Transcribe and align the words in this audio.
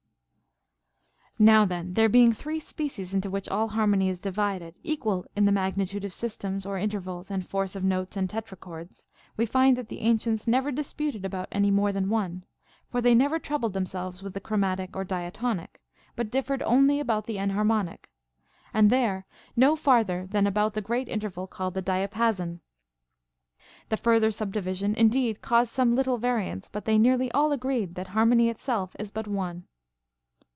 34. 1.37 1.45
[Now 1.55 1.65
then, 1.65 1.93
there 1.95 2.07
being 2.09 2.31
three 2.33 2.59
species 2.59 3.13
into 3.15 3.27
which 3.29 3.47
all 3.49 3.69
harmony 3.69 4.09
is 4.09 4.19
divided, 4.21 4.75
equal 4.83 5.25
in 5.35 5.45
the 5.45 5.51
magnitude 5.51 6.03
of 6.05 6.13
systems 6.13 6.65
or 6.67 6.77
intervals 6.77 7.31
and 7.31 7.43
force 7.47 7.73
of 7.75 7.83
notes 7.85 8.15
and 8.17 8.29
tetrachords, 8.29 9.07
we 9.37 9.45
find 9.47 9.75
that 9.77 9.87
the 9.89 10.01
ancients 10.01 10.45
never 10.47 10.71
disputed 10.71 11.23
about 11.25 11.47
any 11.51 11.71
more 11.71 11.91
than 11.93 12.09
one; 12.11 12.43
for 12.91 13.01
they 13.01 13.15
never 13.15 13.39
troubled 13.39 13.73
themselves 13.73 14.21
with 14.21 14.33
the 14.35 14.39
chromatic 14.41 14.95
or 14.95 15.03
dia 15.05 15.31
tonic, 15.31 15.79
but 16.15 16.29
dift"ered 16.29 16.61
only 16.63 16.99
about 16.99 17.25
the 17.25 17.37
enharmonic; 17.39 18.11
and 18.71 18.89
there 18.91 19.25
no 19.55 19.75
farther 19.77 20.27
than 20.27 20.45
about 20.45 20.73
the 20.75 20.81
great 20.81 21.07
interval 21.09 21.47
called 21.47 21.73
the 21.73 21.81
diapason. 21.81 22.59
The 23.89 23.97
further 23.97 24.29
subdivision 24.31 24.93
indeed 24.93 25.41
caused 25.41 25.71
some 25.71 25.95
little 25.95 26.17
variance, 26.19 26.67
but 26.69 26.83
they 26.85 26.99
nearly 26.99 27.31
all 27.31 27.51
agreed 27.53 27.95
that 27.95 28.07
harmony 28.09 28.49
itself 28.49 28.95
is 28.99 29.09
but 29.09 29.25
one. 29.27 29.63